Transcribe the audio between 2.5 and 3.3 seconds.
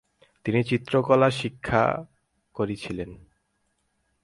করেছিলেন।